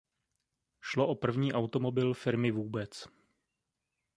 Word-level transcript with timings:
Šlo 0.81 1.07
o 1.07 1.15
první 1.15 1.53
automobil 1.53 2.13
firmy 2.13 2.51
vůbec. 2.51 3.07